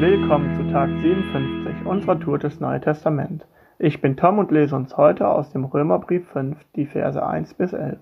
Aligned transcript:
Willkommen 0.00 0.54
zu 0.54 0.62
Tag 0.70 0.90
57 0.90 1.84
unserer 1.84 2.20
Tour 2.20 2.38
des 2.38 2.60
Neuen 2.60 2.80
Testament. 2.80 3.44
Ich 3.80 4.00
bin 4.00 4.16
Tom 4.16 4.38
und 4.38 4.52
lese 4.52 4.76
uns 4.76 4.96
heute 4.96 5.26
aus 5.26 5.50
dem 5.50 5.64
Römerbrief 5.64 6.28
5 6.28 6.56
die 6.76 6.86
Verse 6.86 7.20
1 7.20 7.54
bis 7.54 7.72
11. 7.72 7.98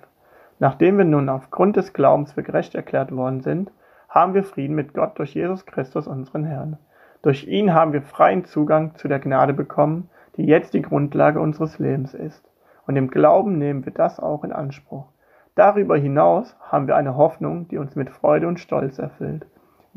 Nachdem 0.59 0.99
wir 0.99 1.07
nun 1.07 1.31
aufgrund 1.31 1.77
des 1.77 1.95
Glaubens 1.95 2.35
für 2.35 2.43
gerecht 2.43 2.75
erklärt 2.75 3.17
worden 3.17 3.41
sind, 3.41 3.73
haben 4.11 4.35
wir 4.35 4.45
Frieden 4.45 4.75
mit 4.75 4.93
Gott 4.93 5.19
durch 5.19 5.35
Jesus 5.35 5.65
Christus, 5.65 6.07
unseren 6.07 6.45
Herrn. 6.45 6.77
Durch 7.23 7.49
ihn 7.49 7.73
haben 7.73 7.95
wir 7.95 8.03
freien 8.03 8.45
Zugang 8.45 8.95
zu 8.97 9.09
der 9.09 9.19
Gnade 9.19 9.55
bekommen, 9.55 10.11
die 10.37 10.45
jetzt 10.45 10.75
die 10.75 10.83
Grundlage 10.83 11.41
unseres 11.41 11.79
Lebens 11.79 12.13
ist. 12.13 12.47
Und 12.87 12.97
im 12.97 13.09
Glauben 13.09 13.57
nehmen 13.57 13.87
wir 13.87 13.95
das 13.95 14.21
auch 14.21 14.45
in 14.45 14.53
Anspruch. 14.53 15.07
Darüber 15.55 15.97
hinaus 15.97 16.59
haben 16.61 16.89
wir 16.89 16.97
eine 16.97 17.17
Hoffnung, 17.17 17.69
die 17.69 17.79
uns 17.79 17.97
mit 17.97 18.11
Freude 18.11 18.49
und 18.49 18.61
Stolz 18.61 18.99
erfüllt. 18.99 19.47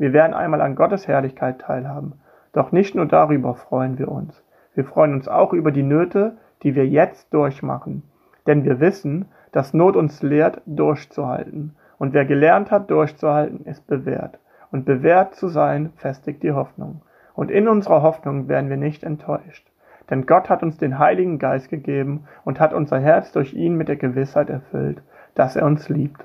Wir 0.00 0.14
werden 0.14 0.32
einmal 0.32 0.62
an 0.62 0.76
Gottes 0.76 1.06
Herrlichkeit 1.06 1.60
teilhaben. 1.60 2.14
Doch 2.54 2.72
nicht 2.72 2.94
nur 2.94 3.04
darüber 3.04 3.54
freuen 3.54 3.98
wir 3.98 4.08
uns. 4.08 4.42
Wir 4.74 4.86
freuen 4.86 5.12
uns 5.12 5.28
auch 5.28 5.52
über 5.52 5.72
die 5.72 5.82
Nöte, 5.82 6.38
die 6.62 6.74
wir 6.74 6.86
jetzt 6.86 7.34
durchmachen. 7.34 8.02
Denn 8.46 8.64
wir 8.64 8.80
wissen, 8.80 9.26
dass 9.52 9.74
Not 9.74 9.96
uns 9.96 10.22
lehrt, 10.22 10.62
durchzuhalten. 10.64 11.76
Und 11.98 12.14
wer 12.14 12.24
gelernt 12.24 12.70
hat, 12.70 12.90
durchzuhalten, 12.90 13.66
ist 13.66 13.86
bewährt. 13.88 14.38
Und 14.72 14.86
bewährt 14.86 15.34
zu 15.34 15.48
sein, 15.48 15.92
festigt 15.96 16.42
die 16.42 16.52
Hoffnung. 16.52 17.02
Und 17.34 17.50
in 17.50 17.68
unserer 17.68 18.00
Hoffnung 18.00 18.48
werden 18.48 18.70
wir 18.70 18.78
nicht 18.78 19.04
enttäuscht. 19.04 19.70
Denn 20.08 20.24
Gott 20.24 20.48
hat 20.48 20.62
uns 20.62 20.78
den 20.78 20.98
Heiligen 20.98 21.38
Geist 21.38 21.68
gegeben 21.68 22.24
und 22.46 22.58
hat 22.58 22.72
unser 22.72 23.00
Herz 23.00 23.32
durch 23.32 23.52
ihn 23.52 23.74
mit 23.74 23.88
der 23.88 23.96
Gewissheit 23.96 24.48
erfüllt, 24.48 25.02
dass 25.34 25.56
er 25.56 25.66
uns 25.66 25.90
liebt. 25.90 26.24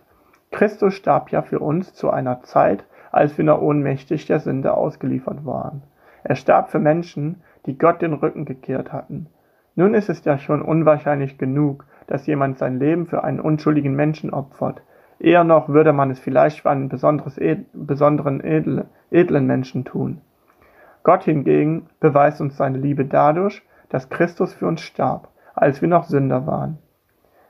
Christus 0.51 0.93
starb 0.93 1.31
ja 1.31 1.41
für 1.41 1.59
uns 1.59 1.93
zu 1.93 2.09
einer 2.09 2.41
Zeit, 2.43 2.85
als 3.15 3.37
wir 3.37 3.45
noch 3.45 3.61
ohnmächtig 3.61 4.25
der 4.25 4.41
Sünde 4.41 4.73
ausgeliefert 4.73 5.45
waren. 5.45 5.83
Er 6.25 6.35
starb 6.35 6.69
für 6.69 6.79
Menschen, 6.79 7.41
die 7.65 7.77
Gott 7.77 8.01
den 8.01 8.11
Rücken 8.11 8.43
gekehrt 8.43 8.91
hatten. 8.91 9.27
Nun 9.75 9.93
ist 9.93 10.09
es 10.09 10.25
ja 10.25 10.37
schon 10.37 10.61
unwahrscheinlich 10.61 11.37
genug, 11.37 11.85
dass 12.07 12.27
jemand 12.27 12.57
sein 12.57 12.77
Leben 12.77 13.05
für 13.05 13.23
einen 13.23 13.39
unschuldigen 13.39 13.95
Menschen 13.95 14.31
opfert. 14.31 14.81
Eher 15.17 15.45
noch 15.45 15.69
würde 15.69 15.93
man 15.93 16.11
es 16.11 16.19
vielleicht 16.19 16.59
für 16.59 16.69
einen 16.69 16.91
ed 16.91 17.65
besonderen 17.71 18.43
edle, 18.43 18.87
edlen 19.11 19.47
Menschen 19.47 19.85
tun. 19.85 20.19
Gott 21.03 21.23
hingegen 21.23 21.87
beweist 22.01 22.41
uns 22.41 22.57
seine 22.57 22.79
Liebe 22.79 23.05
dadurch, 23.05 23.61
dass 23.87 24.09
Christus 24.09 24.53
für 24.53 24.67
uns 24.67 24.81
starb, 24.81 25.29
als 25.53 25.81
wir 25.81 25.87
noch 25.87 26.03
Sünder 26.03 26.45
waren. 26.47 26.79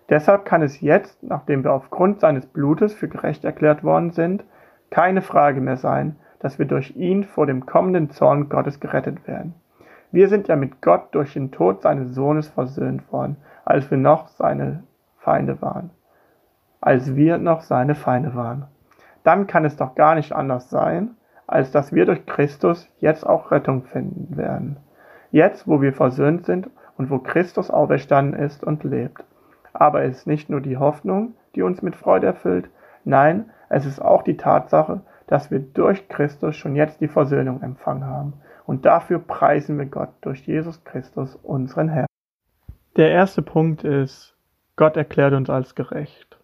Deshalb 0.09 0.45
kann 0.45 0.61
es 0.61 0.79
jetzt, 0.81 1.23
nachdem 1.23 1.63
wir 1.63 1.73
aufgrund 1.73 2.19
seines 2.19 2.45
Blutes 2.45 2.93
für 2.93 3.07
gerecht 3.07 3.43
erklärt 3.43 3.83
worden 3.83 4.11
sind, 4.11 4.43
keine 4.95 5.21
Frage 5.21 5.59
mehr 5.59 5.75
sein, 5.75 6.15
dass 6.39 6.57
wir 6.57 6.65
durch 6.65 6.95
ihn 6.95 7.25
vor 7.25 7.45
dem 7.45 7.65
kommenden 7.65 8.11
Zorn 8.11 8.47
Gottes 8.47 8.79
gerettet 8.79 9.27
werden. 9.27 9.53
Wir 10.13 10.29
sind 10.29 10.47
ja 10.47 10.55
mit 10.55 10.81
Gott 10.81 11.13
durch 11.13 11.33
den 11.33 11.51
Tod 11.51 11.81
seines 11.81 12.15
Sohnes 12.15 12.47
versöhnt 12.47 13.11
worden, 13.11 13.35
als 13.65 13.91
wir 13.91 13.97
noch 13.97 14.29
seine 14.29 14.83
Feinde 15.17 15.61
waren. 15.61 15.89
Als 16.79 17.13
wir 17.13 17.37
noch 17.39 17.59
seine 17.59 17.93
Feinde 17.93 18.35
waren. 18.35 18.67
Dann 19.25 19.47
kann 19.47 19.65
es 19.65 19.75
doch 19.75 19.95
gar 19.95 20.15
nicht 20.15 20.31
anders 20.31 20.69
sein, 20.69 21.17
als 21.45 21.71
dass 21.71 21.91
wir 21.91 22.05
durch 22.05 22.25
Christus 22.25 22.89
jetzt 23.01 23.27
auch 23.27 23.51
Rettung 23.51 23.83
finden 23.83 24.37
werden. 24.37 24.77
Jetzt, 25.29 25.67
wo 25.67 25.81
wir 25.81 25.91
versöhnt 25.91 26.45
sind 26.45 26.69
und 26.97 27.09
wo 27.09 27.19
Christus 27.19 27.69
auferstanden 27.69 28.39
ist 28.39 28.63
und 28.63 28.85
lebt. 28.85 29.25
Aber 29.73 30.03
es 30.03 30.19
ist 30.19 30.27
nicht 30.27 30.49
nur 30.49 30.61
die 30.61 30.77
Hoffnung, 30.77 31.33
die 31.53 31.63
uns 31.63 31.81
mit 31.81 31.97
Freude 31.97 32.27
erfüllt, 32.27 32.69
nein, 33.05 33.49
es 33.69 33.85
ist 33.85 34.01
auch 34.01 34.23
die 34.23 34.37
Tatsache, 34.37 35.01
dass 35.27 35.51
wir 35.51 35.59
durch 35.59 36.07
Christus 36.07 36.55
schon 36.55 36.75
jetzt 36.75 37.01
die 37.01 37.07
Versöhnung 37.07 37.61
empfangen 37.61 38.05
haben. 38.05 38.33
Und 38.65 38.85
dafür 38.85 39.19
preisen 39.19 39.77
wir 39.77 39.85
Gott 39.85 40.09
durch 40.21 40.45
Jesus 40.45 40.83
Christus, 40.83 41.35
unseren 41.43 41.89
Herrn. 41.89 42.07
Der 42.95 43.11
erste 43.11 43.41
Punkt 43.41 43.83
ist, 43.83 44.35
Gott 44.75 44.97
erklärt 44.97 45.33
uns 45.33 45.49
als 45.49 45.75
gerecht. 45.75 46.37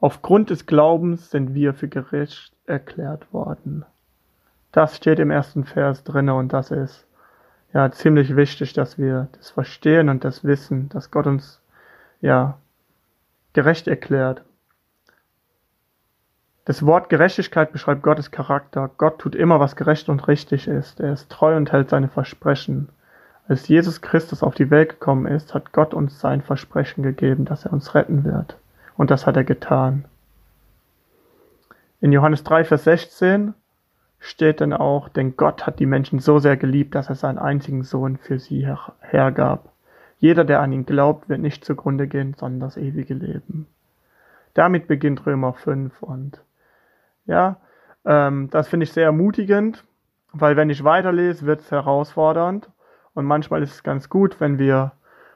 Aufgrund 0.00 0.50
des 0.50 0.66
Glaubens 0.66 1.30
sind 1.30 1.54
wir 1.54 1.74
für 1.74 1.88
gerecht 1.88 2.52
erklärt 2.66 3.32
worden. 3.32 3.84
Das 4.72 4.96
steht 4.96 5.18
im 5.18 5.30
ersten 5.30 5.64
Vers 5.64 6.04
drinne 6.04 6.34
und 6.34 6.52
das 6.52 6.70
ist 6.70 7.06
ja 7.72 7.90
ziemlich 7.90 8.36
wichtig, 8.36 8.72
dass 8.72 8.98
wir 8.98 9.28
das 9.32 9.50
verstehen 9.50 10.08
und 10.08 10.24
das 10.24 10.44
wissen, 10.44 10.88
dass 10.90 11.10
Gott 11.10 11.26
uns 11.26 11.60
ja 12.20 12.58
gerecht 13.52 13.88
erklärt. 13.88 14.44
Das 16.68 16.84
Wort 16.84 17.08
Gerechtigkeit 17.08 17.72
beschreibt 17.72 18.02
Gottes 18.02 18.30
Charakter. 18.30 18.90
Gott 18.98 19.18
tut 19.20 19.34
immer, 19.34 19.58
was 19.58 19.74
gerecht 19.74 20.10
und 20.10 20.28
richtig 20.28 20.68
ist. 20.68 21.00
Er 21.00 21.14
ist 21.14 21.30
treu 21.30 21.56
und 21.56 21.72
hält 21.72 21.88
seine 21.88 22.08
Versprechen. 22.08 22.90
Als 23.48 23.68
Jesus 23.68 24.02
Christus 24.02 24.42
auf 24.42 24.54
die 24.54 24.70
Welt 24.70 24.90
gekommen 24.90 25.24
ist, 25.24 25.54
hat 25.54 25.72
Gott 25.72 25.94
uns 25.94 26.20
sein 26.20 26.42
Versprechen 26.42 27.02
gegeben, 27.02 27.46
dass 27.46 27.64
er 27.64 27.72
uns 27.72 27.94
retten 27.94 28.22
wird. 28.24 28.58
Und 28.98 29.10
das 29.10 29.26
hat 29.26 29.38
er 29.38 29.44
getan. 29.44 30.04
In 32.02 32.12
Johannes 32.12 32.44
3, 32.44 32.64
Vers 32.64 32.84
16 32.84 33.54
steht 34.18 34.60
dann 34.60 34.74
auch, 34.74 35.08
denn 35.08 35.38
Gott 35.38 35.66
hat 35.66 35.78
die 35.78 35.86
Menschen 35.86 36.18
so 36.18 36.38
sehr 36.38 36.58
geliebt, 36.58 36.94
dass 36.94 37.08
er 37.08 37.14
seinen 37.14 37.38
einzigen 37.38 37.82
Sohn 37.82 38.18
für 38.18 38.38
sie 38.38 38.66
her 38.66 38.92
hergab. 39.00 39.72
Jeder, 40.18 40.44
der 40.44 40.60
an 40.60 40.72
ihn 40.72 40.84
glaubt, 40.84 41.30
wird 41.30 41.40
nicht 41.40 41.64
zugrunde 41.64 42.08
gehen, 42.08 42.34
sondern 42.38 42.60
das 42.60 42.76
ewige 42.76 43.14
Leben. 43.14 43.66
Damit 44.52 44.86
beginnt 44.86 45.24
Römer 45.24 45.54
5 45.54 46.02
und 46.02 46.42
ja, 47.28 47.60
ähm, 48.04 48.48
das 48.50 48.66
finde 48.68 48.84
ich 48.84 48.92
sehr 48.92 49.04
ermutigend, 49.04 49.84
weil 50.32 50.56
wenn 50.56 50.70
ich 50.70 50.82
weiterlese, 50.82 51.46
wird 51.46 51.60
es 51.60 51.70
herausfordernd. 51.70 52.68
Und 53.14 53.26
manchmal 53.26 53.62
ist 53.62 53.74
es 53.74 53.82
ganz 53.82 54.08
gut, 54.08 54.40
wenn 54.40 54.58
wir 54.58 54.92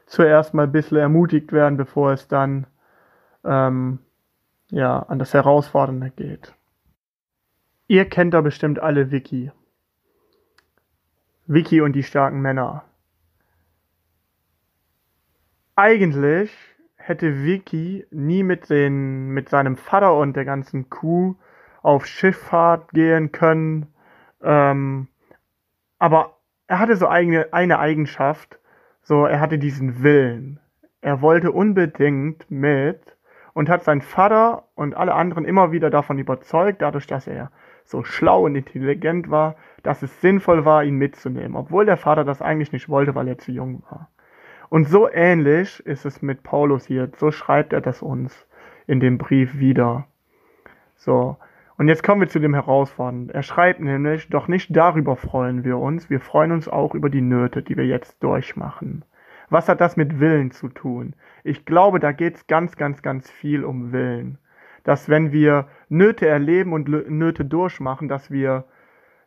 zuerst 0.07 0.55
mal 0.55 0.65
ein 0.65 0.73
bisschen 0.73 0.99
ermutigt 0.99 1.53
werden, 1.53 1.77
bevor 1.77 2.13
es 2.13 2.29
dann 2.29 2.67
ähm, 3.45 3.99
ja, 4.71 5.01
an 5.01 5.19
das 5.19 5.35
Herausfordernde 5.35 6.11
geht. 6.11 6.55
Ihr 7.89 8.07
kennt 8.07 8.35
da 8.35 8.41
bestimmt 8.41 8.79
alle 8.79 9.11
Wiki. 9.11 9.53
Wiki 11.47 11.81
und 11.83 11.93
die 11.93 12.05
starken 12.05 12.41
Männer. 12.41 12.85
Eigentlich 15.77 16.51
hätte 16.97 17.43
Wiki 17.43 18.07
nie 18.11 18.45
mit, 18.45 18.71
den, 18.71 19.29
mit 19.31 19.49
seinem 19.49 19.77
Vater 19.77 20.17
und 20.17 20.35
der 20.35 20.45
ganzen 20.45 20.89
Kuh 20.89 21.37
auf 21.83 22.07
Schifffahrt 22.07 22.93
gehen 22.93 23.33
können. 23.33 23.87
Ähm, 24.43 25.09
aber 25.99 26.37
er 26.67 26.79
hatte 26.79 26.97
so 26.97 27.09
eigene, 27.09 27.53
eine 27.53 27.79
Eigenschaft, 27.79 28.59
so 29.03 29.27
er 29.27 29.41
hatte 29.41 29.59
diesen 29.59 30.03
Willen. 30.03 30.61
Er 31.01 31.21
wollte 31.21 31.51
unbedingt 31.51 32.51
mit 32.51 33.17
und 33.55 33.69
hat 33.69 33.85
seinen 33.85 34.01
Vater 34.01 34.65
und 34.75 34.95
alle 34.95 35.15
anderen 35.15 35.45
immer 35.45 35.73
wieder 35.73 35.91
davon 35.91 36.19
überzeugt, 36.19 36.81
dadurch, 36.81 37.07
dass 37.07 37.27
er 37.27 37.51
so 37.85 38.05
schlau 38.05 38.45
und 38.45 38.55
intelligent 38.55 39.31
war, 39.31 39.57
dass 39.83 40.03
es 40.03 40.21
sinnvoll 40.21 40.65
war, 40.65 40.85
ihn 40.85 40.97
mitzunehmen, 40.97 41.57
obwohl 41.57 41.85
der 41.85 41.97
Vater 41.97 42.25
das 42.25 42.41
eigentlich 42.41 42.73
nicht 42.73 42.89
wollte, 42.89 43.15
weil 43.15 43.29
er 43.29 43.39
zu 43.39 43.53
jung 43.53 43.83
war. 43.91 44.09
Und 44.69 44.89
so 44.89 45.11
ähnlich 45.11 45.85
ist 45.85 46.07
es 46.07 46.23
mit 46.23 46.43
Paulus 46.43 46.87
hier, 46.87 47.11
so 47.19 47.31
schreibt 47.31 47.73
er 47.73 47.81
das 47.81 48.01
uns 48.01 48.47
in 48.87 49.01
dem 49.01 49.19
Brief 49.19 49.59
wieder. 49.59 50.07
So, 50.97 51.37
und 51.79 51.89
jetzt 51.89 52.03
kommen 52.03 52.21
wir 52.21 52.29
zu 52.29 52.39
dem 52.39 52.55
Herausfordernden. 52.55 53.31
Er 53.31 53.43
schreibt 53.43 53.81
nämlich, 53.81 54.29
doch 54.29 54.49
nicht 54.49 54.75
darüber 54.77 55.17
freuen 55.17 55.65
wir 55.65 55.79
uns, 55.79 56.11
wir 56.11 56.21
freuen 56.21 56.53
uns 56.53 56.69
auch 56.69 56.95
über 56.95 57.11
die 57.11 57.23
Nöte, 57.23 57.63
die 57.63 57.77
wir 57.77 57.87
jetzt 57.87 58.23
durchmachen. 58.23 59.05
Was 59.49 59.69
hat 59.69 59.81
das 59.81 59.97
mit 59.97 60.21
Willen 60.21 60.51
zu 60.51 60.69
tun? 60.69 61.15
Ich 61.45 61.65
glaube, 61.65 62.01
da 62.01 62.13
geht 62.13 62.37
es 62.37 62.47
ganz, 62.47 62.77
ganz, 62.77 63.03
ganz 63.03 63.31
viel 63.31 63.65
um 63.65 63.93
Willen. 63.93 64.39
Dass 64.85 65.09
wenn 65.09 65.33
wir 65.33 65.69
Nöte 65.89 66.27
erleben 66.27 66.73
und 66.73 66.89
Nöte 66.89 67.45
durchmachen, 67.45 68.09
dass 68.09 68.31
wir 68.31 68.65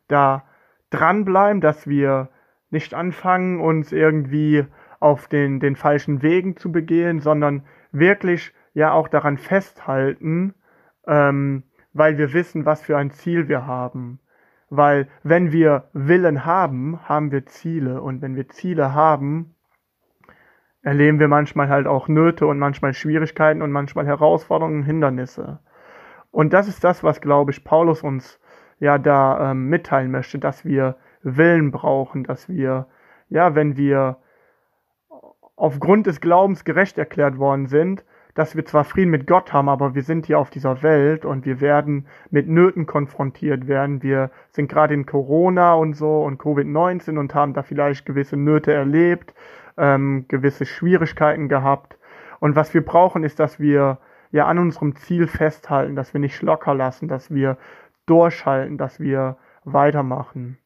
da 0.08 0.44
dranbleiben, 0.90 1.62
dass 1.62 1.88
wir 1.88 2.30
nicht 2.70 2.94
anfangen, 2.94 3.62
uns 3.62 3.92
irgendwie 3.92 4.66
auf 5.00 5.28
den, 5.28 5.60
den 5.60 5.76
falschen 5.76 6.22
Wegen 6.22 6.58
zu 6.58 6.72
begehen, 6.72 7.20
sondern 7.20 7.64
wirklich 7.92 8.54
ja 8.74 8.92
auch 8.92 9.08
daran 9.08 9.38
festhalten, 9.38 10.56
ähm, 11.08 11.64
weil 11.96 12.18
wir 12.18 12.34
wissen, 12.34 12.66
was 12.66 12.82
für 12.82 12.98
ein 12.98 13.10
Ziel 13.10 13.48
wir 13.48 13.66
haben. 13.66 14.20
Weil 14.70 15.08
wenn 15.24 15.54
wir 15.54 15.86
Willen 15.94 16.46
haben, 16.46 17.00
haben 17.08 17.32
wir 17.32 17.46
Ziele. 17.46 18.02
Und 18.02 18.22
wenn 18.22 18.36
wir 18.36 18.50
Ziele 18.50 18.94
haben, 18.94 19.56
erleben 20.82 21.20
wir 21.20 21.30
manchmal 21.30 21.70
halt 21.70 21.88
auch 21.88 22.10
Nöte 22.10 22.48
und 22.48 22.60
manchmal 22.60 22.94
Schwierigkeiten 22.94 23.62
und 23.62 23.72
manchmal 23.72 24.06
Herausforderungen 24.06 24.80
und 24.80 24.84
Hindernisse. 24.84 25.60
Und 26.32 26.52
das 26.52 26.68
ist 26.68 26.84
das, 26.84 27.02
was, 27.02 27.22
glaube 27.22 27.52
ich, 27.52 27.64
Paulus 27.64 28.04
uns 28.04 28.42
ja 28.80 28.98
da 28.98 29.52
ähm, 29.52 29.70
mitteilen 29.70 30.12
möchte, 30.12 30.38
dass 30.38 30.66
wir 30.66 30.98
Willen 31.24 31.72
brauchen, 31.72 32.26
dass 32.26 32.50
wir, 32.50 32.88
ja, 33.30 33.56
wenn 33.56 33.78
wir 33.78 34.18
aufgrund 35.56 36.08
des 36.08 36.20
Glaubens 36.20 36.66
gerecht 36.66 36.98
erklärt 36.98 37.38
worden 37.38 37.68
sind, 37.68 38.04
dass 38.36 38.56
wir 38.56 38.66
zwar 38.66 38.84
Frieden 38.84 39.12
mit 39.12 39.28
Gott 39.28 39.54
haben, 39.54 39.70
aber 39.70 39.96
wir 39.96 40.04
sind 40.04 40.26
hier 40.26 40.40
auf 40.40 40.50
dieser 40.50 40.84
Welt 40.84 41.26
und 41.26 41.46
wir 41.46 41.62
werden 41.62 42.06
mit 42.30 42.48
Nöten 42.50 42.86
konfrontiert 42.86 43.68
werden. 43.68 44.04
Wir 44.04 44.30
sind 44.52 44.68
gerade 44.70 44.94
in 44.94 45.06
Corona 45.06 45.74
und 45.74 45.94
so 45.94 46.22
und 46.22 46.40
Covid-19 46.40 47.18
und 47.18 47.34
haben 47.34 47.54
da 47.54 47.64
vielleicht 47.64 48.06
gewisse 48.06 48.36
Nöte 48.36 48.74
erlebt, 48.74 49.34
ähm, 49.78 50.26
gewisse 50.28 50.66
Schwierigkeiten 50.66 51.48
gehabt. 51.48 51.98
Und 52.42 52.58
was 52.58 52.74
wir 52.74 52.86
brauchen, 52.86 53.24
ist, 53.24 53.40
dass 53.40 53.60
wir 53.60 54.00
ja 54.32 54.48
an 54.48 54.60
unserem 54.60 54.98
Ziel 54.98 55.28
festhalten, 55.28 55.96
dass 55.96 56.14
wir 56.14 56.20
nicht 56.20 56.42
locker 56.42 56.76
lassen, 56.76 57.08
dass 57.08 57.34
wir 57.34 57.58
durchhalten, 58.06 58.78
dass 58.78 59.00
wir 59.00 59.38
weitermachen. 59.64 60.58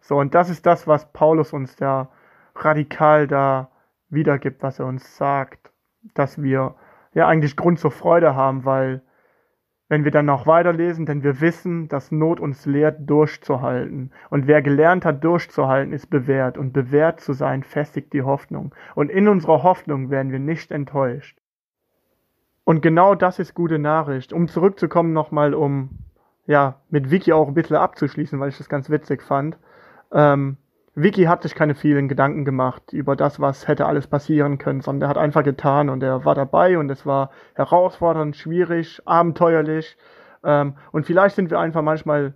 So, 0.00 0.16
und 0.16 0.34
das 0.34 0.48
ist 0.48 0.64
das, 0.64 0.86
was 0.86 1.12
Paulus 1.12 1.52
uns 1.52 1.76
da 1.76 2.08
radikal 2.56 3.26
da 3.26 3.68
wiedergibt, 4.08 4.62
was 4.62 4.78
er 4.78 4.86
uns 4.86 5.18
sagt, 5.18 5.70
dass 6.14 6.42
wir 6.42 6.74
ja 7.14 7.26
eigentlich 7.26 7.56
Grund 7.56 7.78
zur 7.78 7.90
Freude 7.90 8.34
haben, 8.34 8.64
weil 8.64 9.02
wenn 9.88 10.04
wir 10.04 10.10
dann 10.10 10.26
noch 10.26 10.46
weiterlesen, 10.46 11.06
denn 11.06 11.22
wir 11.22 11.40
wissen, 11.40 11.88
dass 11.88 12.10
Not 12.10 12.40
uns 12.40 12.64
lehrt, 12.66 13.08
durchzuhalten. 13.08 14.12
Und 14.30 14.46
wer 14.46 14.62
gelernt 14.62 15.04
hat, 15.04 15.22
durchzuhalten, 15.22 15.92
ist 15.92 16.08
bewährt. 16.08 16.56
Und 16.56 16.72
bewährt 16.72 17.20
zu 17.20 17.32
sein, 17.34 17.62
festigt 17.62 18.12
die 18.12 18.22
Hoffnung. 18.22 18.74
Und 18.94 19.10
in 19.10 19.28
unserer 19.28 19.62
Hoffnung 19.62 20.10
werden 20.10 20.32
wir 20.32 20.38
nicht 20.38 20.72
enttäuscht. 20.72 21.38
Und 22.64 22.80
genau 22.80 23.14
das 23.14 23.38
ist 23.38 23.54
gute 23.54 23.78
Nachricht. 23.78 24.32
Um 24.32 24.48
zurückzukommen 24.48 25.12
nochmal, 25.12 25.54
um 25.54 25.90
ja 26.46 26.80
mit 26.88 27.10
Vicky 27.10 27.32
auch 27.32 27.48
ein 27.48 27.54
bisschen 27.54 27.76
abzuschließen, 27.76 28.40
weil 28.40 28.48
ich 28.48 28.58
das 28.58 28.70
ganz 28.70 28.88
witzig 28.88 29.22
fand. 29.22 29.58
Ähm, 30.12 30.56
Vicky 30.96 31.24
hat 31.24 31.42
sich 31.42 31.54
keine 31.54 31.74
vielen 31.74 32.08
Gedanken 32.08 32.44
gemacht 32.44 32.92
über 32.92 33.16
das, 33.16 33.40
was 33.40 33.66
hätte 33.66 33.86
alles 33.86 34.06
passieren 34.06 34.58
können, 34.58 34.80
sondern 34.80 35.08
er 35.08 35.10
hat 35.10 35.18
einfach 35.18 35.42
getan 35.42 35.88
und 35.88 36.02
er 36.02 36.24
war 36.24 36.36
dabei 36.36 36.78
und 36.78 36.88
es 36.90 37.04
war 37.04 37.30
herausfordernd, 37.54 38.36
schwierig, 38.36 39.02
abenteuerlich. 39.04 39.96
Ähm, 40.44 40.74
und 40.92 41.06
vielleicht 41.06 41.34
sind 41.34 41.50
wir 41.50 41.58
einfach 41.58 41.82
manchmal 41.82 42.34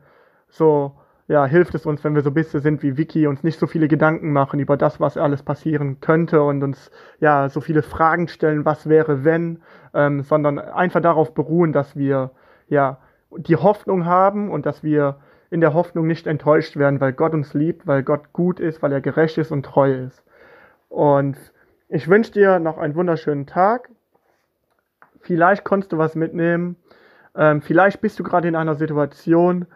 so, 0.49 0.97
ja, 1.29 1.45
hilft 1.47 1.75
es 1.77 1.87
uns, 1.87 2.03
wenn 2.03 2.17
wir 2.17 2.23
so 2.23 2.33
bisschen 2.33 2.61
sind 2.61 2.83
wie 2.83 2.97
Vicky, 2.97 3.29
uns 3.29 3.45
nicht 3.45 3.61
so 3.61 3.69
viele 3.69 3.87
Gedanken 3.87 4.33
machen 4.33 4.59
über 4.59 4.77
das, 4.77 4.99
was 4.99 5.17
alles 5.17 5.43
passieren 5.45 6.01
könnte 6.01 6.43
und 6.43 6.65
uns 6.65 6.91
ja 7.21 7.49
so 7.49 7.61
viele 7.61 7.83
Fragen 7.83 8.27
stellen, 8.27 8.65
was 8.65 8.89
wäre 8.89 9.25
wenn, 9.25 9.63
ähm, 9.95 10.23
sondern 10.23 10.59
einfach 10.59 11.01
darauf 11.01 11.33
beruhen, 11.33 11.73
dass 11.73 11.95
wir 11.95 12.33
ja 12.69 12.99
die 13.37 13.57
Hoffnung 13.57 14.05
haben 14.07 14.51
und 14.51 14.67
dass 14.67 14.83
wir 14.83 15.17
in 15.51 15.61
der 15.61 15.75
Hoffnung 15.75 16.07
nicht 16.07 16.27
enttäuscht 16.27 16.77
werden, 16.77 17.01
weil 17.01 17.13
Gott 17.13 17.33
uns 17.33 17.55
liebt, 17.55 17.87
weil 17.87 18.03
Gott 18.03 18.33
gut 18.33 18.61
ist, 18.61 18.83
weil 18.83 18.93
er 18.93 19.01
gerecht 19.01 19.39
ist 19.39 19.51
und 19.51 19.65
treu 19.65 19.93
ist. 19.93 20.23
Und 20.89 21.37
ich 21.89 22.09
wünsche 22.09 22.33
dir 22.33 22.59
noch 22.59 22.79
einen 22.79 22.95
wunderschönen 22.95 23.47
Tag. 23.47 23.89
Vielleicht 25.21 25.65
konntest 25.65 25.93
du 25.93 25.99
was 25.99 26.15
mitnehmen. 26.15 26.77
Ähm, 27.35 27.63
vielleicht 27.63 28.01
bist 28.01 28.19
du 28.19 28.25
gerade 28.25 28.49
in 28.49 28.57
einer 28.57 28.75
Situation, 28.75 29.67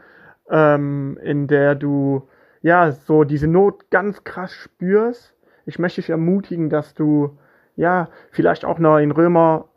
ähm, 0.51 1.19
in 1.23 1.47
der 1.47 1.75
du 1.75 2.29
ja 2.61 2.93
so 2.93 3.25
diese 3.25 3.47
Not 3.47 3.91
ganz 3.91 4.25
krass 4.25 4.53
spürst. 4.53 5.35
Ich 5.65 5.79
möchte 5.79 6.01
dich 6.01 6.11
ermutigen, 6.11 6.71
dass 6.71 6.95
du 6.95 7.39
ja 7.77 8.09
vielleicht 8.31 8.65
auch 8.65 8.79
noch 8.79 8.99
in 8.99 9.11
Römer 9.11 9.69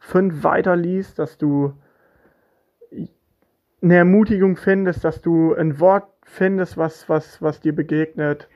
5 0.00 0.42
weiterliest, 0.42 1.18
dass 1.18 1.38
du 1.38 1.74
eine 3.82 3.96
Ermutigung 3.96 4.56
findest, 4.56 5.04
dass 5.04 5.20
du 5.20 5.54
ein 5.54 5.78
Wort 5.80 6.08
findest, 6.24 6.76
was, 6.76 7.08
was, 7.08 7.40
was 7.40 7.60
dir 7.60 7.74
begegnet 7.74 8.48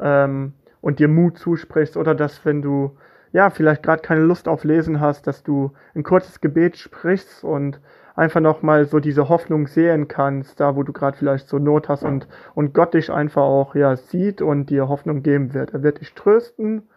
ähm, 0.00 0.52
und 0.80 0.98
dir 0.98 1.08
Mut 1.08 1.38
zusprichst 1.38 1.96
oder 1.96 2.14
dass 2.14 2.44
wenn 2.44 2.62
du 2.62 2.96
ja 3.32 3.50
vielleicht 3.50 3.82
gerade 3.82 4.02
keine 4.02 4.22
Lust 4.22 4.48
auf 4.48 4.64
Lesen 4.64 5.00
hast, 5.00 5.26
dass 5.26 5.42
du 5.42 5.72
ein 5.94 6.02
kurzes 6.02 6.40
Gebet 6.40 6.76
sprichst 6.76 7.44
und 7.44 7.80
einfach 8.14 8.40
nochmal 8.40 8.86
so 8.86 8.98
diese 8.98 9.28
Hoffnung 9.28 9.66
sehen 9.66 10.08
kannst, 10.08 10.60
da 10.60 10.76
wo 10.76 10.82
du 10.82 10.92
gerade 10.92 11.16
vielleicht 11.16 11.48
so 11.48 11.58
Not 11.58 11.88
hast 11.88 12.04
und, 12.04 12.28
und 12.54 12.72
Gott 12.72 12.94
dich 12.94 13.10
einfach 13.10 13.42
auch 13.42 13.74
ja 13.74 13.96
sieht 13.96 14.40
und 14.40 14.70
dir 14.70 14.88
Hoffnung 14.88 15.22
geben 15.22 15.54
wird. 15.54 15.74
Er 15.74 15.82
wird 15.82 16.00
dich 16.00 16.14
trösten 16.14 16.88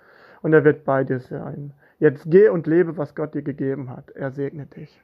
und 0.42 0.54
er 0.54 0.64
wird 0.64 0.86
bei 0.86 1.04
dir 1.04 1.20
sein. 1.20 1.74
Jetzt 1.98 2.26
geh 2.30 2.48
und 2.48 2.68
lebe, 2.68 2.98
was 2.98 3.16
Gott 3.16 3.34
dir 3.34 3.42
gegeben 3.42 3.90
hat. 3.90 4.12
Er 4.12 4.31
segne 4.31 4.66
dich. 4.66 5.02